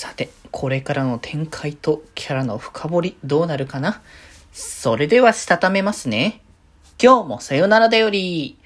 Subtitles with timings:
[0.00, 4.00] さて、これからの展開とキャラの深掘りどうなるかな？
[4.52, 6.40] それではしたためますね。
[7.02, 8.56] 今日もさよならだより。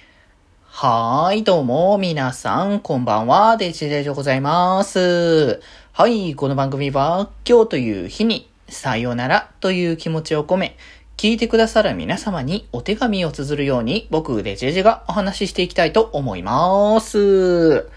[0.67, 5.63] はーい、どうも、皆さん、こんばんは、デジデジでございます。
[5.93, 10.77] はい、この番組は、今日という日に、さよならという気持ちを込め、
[11.17, 17.89] 聞いてくださる皆様にお手紙を綴るように、僕、デジェジがお話ししていきたいと思います。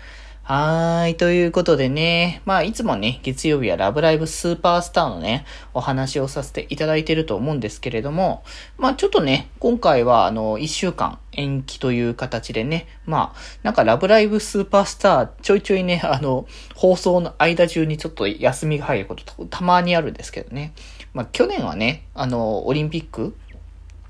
[0.47, 1.15] はーい。
[1.15, 8.43] ということでね、まあ、いつもね、月曜日はラブライブスーパースターのね、お話をさせていただいてると思うんですけれども、
[8.77, 20.75] まあ、ちょっとね、今回は、あの、一週間延期という形でね、まあ、なんかラブライブスーパースター、ちょいちょいね、あの、放送の間中にちょっと休みが入ることたまにあるんですけどね。
[21.15, 23.35] まあ、去年はね、あの、オリンピック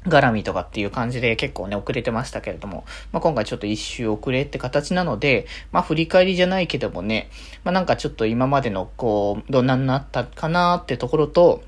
[0.06, 7.30] 絡みとかっていう感じで結構ね、遅れてましたけれども、まあ、今回ちょっと一周遅れって形なので、まあ、振り返りじゃないけどもね、
[7.64, 11.64] まあ、なんかちょっと今までの、こう、どんなになったかなってところと、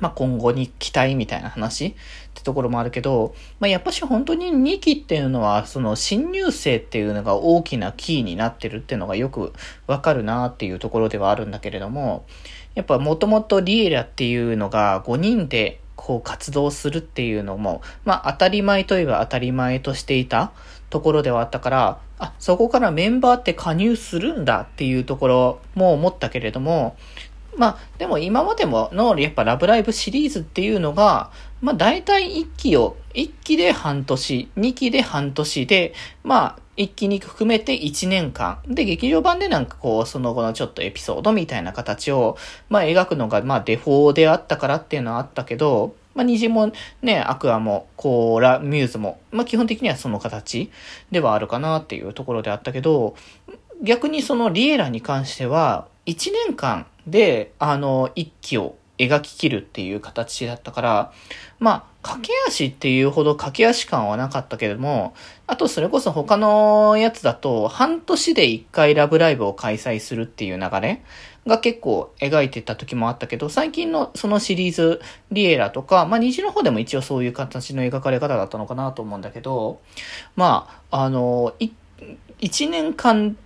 [0.00, 1.94] まあ、今後に期待みたいな話っ
[2.34, 9.52] てところもあるけど、まあ、やっぱし本当に2期っていうのは、その新入生っていうのが大きなキーになってるっていうのがよく
[9.86, 12.26] わかるなっていうところではあるんだけれども、
[12.74, 20.52] やっぱもともとリエラっていうのが5人でこう活動するっていうのも、まあ当たり前といえば当たり前としていた
[20.90, 26.96] ところではあったから、あ、そこからメンバーって加入するんだっていうところも思ったけれども、
[27.56, 38.58] まあ、でも今までもの、やっぱラブライブシリーズっていうのが、まあ大体1期を、1期で半年、2期で半年で、まあ1期に含めて1年間。
[38.66, 42.36] で、劇場版でなんかこう、その後のちょっとエピソードみたいな形を、
[42.68, 50.70] まあ描くのが、まあデフォーであったからっていうのはあったけど、まあ、虹もね、アクアも、こう、ラ、ミューズも、まあ、基本的にはその形
[51.10, 53.16] ではあるかなっていうところであったけど、
[53.82, 61.12] 逆にそのリエラに関しては、1年間で、あの、一期を描き切るっていう形だったから、
[61.58, 65.14] まあ、駆け足っていうほど駆け足感はなかったけども、
[65.46, 71.02] あとそれこそ他のやつだと、半年で一回ラブライブを開催するっていう流れ
[71.46, 75.00] が結構描いてた時もあったけど、最近のそのシリーズ、
[75.30, 79.80] リエラとか、まあ虹の方でも一応そういう形の描かれ方だったのかなと思うんだけど、
[80.36, 81.54] まあ、あの、
[82.40, 83.36] 一年間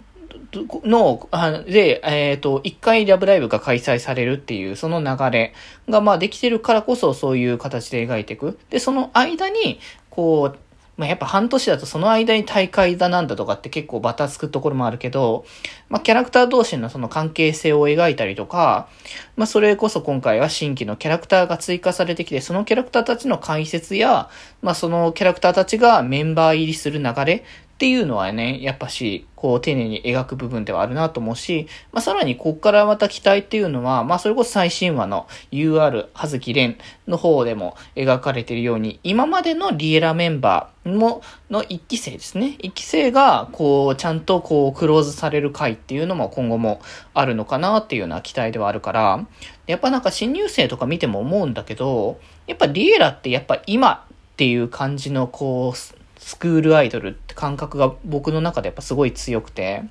[0.85, 1.29] の、
[1.67, 5.55] で、えっ、ー、と、一回ラブライブが開催されるっていう、その流れ
[5.89, 8.59] が、まあ、できてるからこそ、そういう形で描いていく。
[8.71, 9.81] で、その間に、
[10.11, 10.59] こう、
[10.97, 15.45] まあ、やっぱ半年だとその間に大会だなんだとかって結構バタつくところもあるけど、
[15.91, 18.89] まあ、キャラクター同士のその関係性を描いたりとか、
[19.37, 24.31] まあ、それこそ今回は新規のキャラクターが追加されてきて、そのキャラクターたちの解説や、
[24.63, 27.45] まあ、そのキャラクターたちがメンバー入りする流れ
[27.77, 41.21] っていうのはね、やっぱし、こう、丁寧に描く部分ではあるなと思うし、まあ、さらに、こっからまた期待っていうのは、まあ、それこそ最新話の UR、葉月蓮の方でも描かれているように、今までのリエラメンバーも、
[41.51, 42.57] の一期生ですね。
[42.61, 46.81] 一期生が、こう、ちゃんとこう、クローズされる回っていうのも今後も
[47.13, 49.27] あるのかなっていうような期待ではあるから、
[49.67, 59.83] やっぱなんか新入生とか見ても思うんだけど、やっぱリエラってやっぱ今っていう感じのこう、スクールアイドルって感覚が僕の中でやっぱすごい強くて、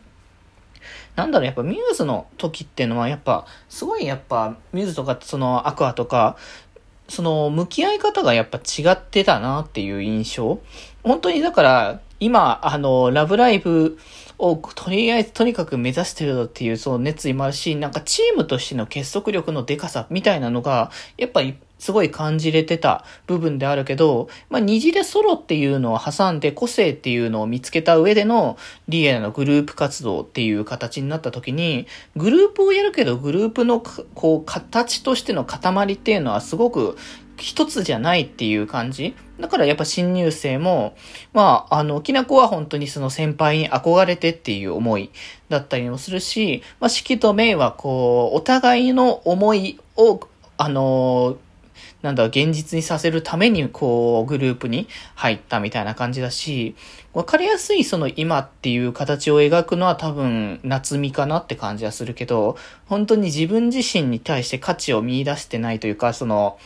[1.16, 6.38] なんだろう、やっぱミューズの時っていうのはやっぱ、すごいやっぱ、ミューズとかそのアクアとか、
[7.08, 10.59] その向き合い方がやっぱ違ってたなっていう印象。
[11.06, 14.00] 本当にだから、今、あの、ラブライブ
[14.40, 31.86] をとりあえずとにかく目指してるっていうその熱意もあるし、なんかチームとしての結束力のデカさみたいなのが、やっぱりすごい感じれてた部分であるけど、まあ、虹でソロっていうのを挟んで個性っていうのを見つけた上でのリエラのグループ活動っていう形になった時に、
[32.16, 36.98] グループをやるけどグループのこう形としての塊っていうのはすごく
[37.38, 39.16] 一つじゃないっていう感じ？
[39.40, 40.96] だからやっぱ新入生も、
[41.34, 45.09] まあ、あの、きなこは本当にその先輩に憧れてっていう思い
[45.50, 50.21] だったりもするし、まあ、四季と明はこう、お互いの思いを、
[50.57, 51.38] あの、
[52.01, 56.75] なんだ、現実にさせるために、こう、グループに入ったみたいな感じだし、
[57.13, 66.60] わかりやすいその今っていう形を描くのは多分、夏美かなって感じはするけど、本当に自分自身に対して価値を見出してないというか、その、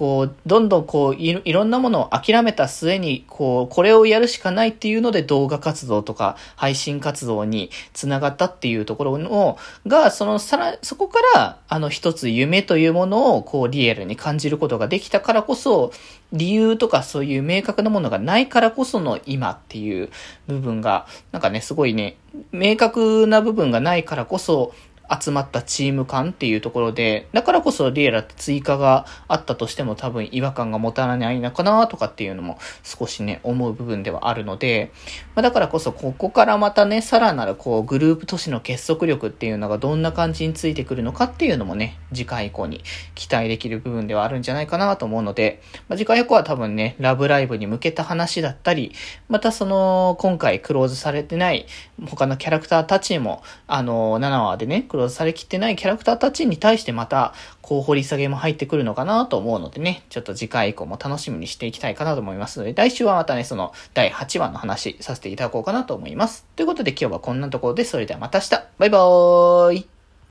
[0.00, 15.92] こう、どんどんこうい、いろんなものを諦めた末に、こう、これをやるしかないっていうので動画活動とか配信活動につながったっていうところの、が、その、さら、そこから、あの、一つ夢というものを、こう、リアルに感じることができたからこそ、
[16.32, 20.10] 理由とかそういう明確なものがないからこその今っていう
[20.46, 22.16] 部分が、なんかね、すごいね、
[22.52, 24.72] 明確な部分がないからこそ、
[25.20, 34.92] 集まったチーム感っていうところで、だからこそリエラって追加があったとしても多分違和感が持たないのかなとかっていうのも少しね、思う部分ではあるので、
[35.34, 42.82] まあ、だからこそここからまたね、さらなるこうグループ都市の結束力っていうのがどんな感じについてくるのかっていうのもね、次回以降に
[43.14, 48.92] 期待できる部分ではあるんじゃないかなと思うので、まあ、次回以降は多分ね、ラブライブに向けた話だったり、
[49.28, 51.66] またその、今回クローズされてない
[52.08, 62.60] 他のキャラクターたちも、あの、7話でね、クローズされきってないキャラクターたちに対してまた、こう掘り下げも入ってくるのかなと思うのでね、ちょっと次回以降も楽しみにしていきたいかなと思います。
[62.60, 66.46] ので、来週はまたね、その第8話の話させていただこうかなと思います。
[66.56, 68.50] ということで今日はこんなところで、それではまた明日。
[68.78, 69.99] バイバーイ。